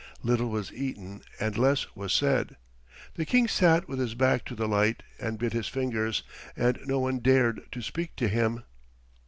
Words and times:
Little 0.23 0.49
was 0.49 0.73
eaten 0.73 1.21
and 1.39 1.55
less 1.55 1.85
was 1.95 2.11
said. 2.11 2.57
The 3.17 3.23
King 3.23 3.47
sat 3.47 3.87
with 3.87 3.99
his 3.99 4.15
back 4.15 4.43
to 4.45 4.55
the 4.55 4.67
light 4.67 5.03
and 5.19 5.37
bit 5.37 5.53
his 5.53 5.67
fingers, 5.67 6.23
and 6.57 6.79
no 6.85 6.97
one 6.97 7.19
dared 7.19 7.71
to 7.71 7.83
speak 7.83 8.15
to 8.15 8.27
him. 8.27 8.63